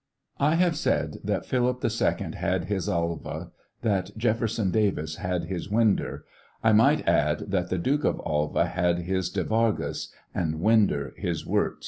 I 0.39 0.55
have 0.55 0.75
said 0.77 1.17
that 1.23 1.45
Phillip 1.45 1.85
II 1.85 2.31
had 2.33 2.65
his 2.65 2.89
Alva, 2.89 3.51
that 3.83 4.09
Jefferson 4.17 4.71
Davis 4.71 5.17
had 5.17 5.43
his 5.43 5.69
Winder, 5.69 6.25
I 6.63 6.71
might 6.73 7.07
add 7.07 7.51
that 7.51 7.69
the 7.69 7.77
Duke 7.77 8.03
of 8.05 8.19
Alva 8.25 8.65
had 8.65 9.01
his 9.03 9.29
De 9.29 9.43
Vargas, 9.43 10.11
and 10.33 10.59
Winder 10.59 11.13
his 11.17 11.45
Wirz. 11.45 11.77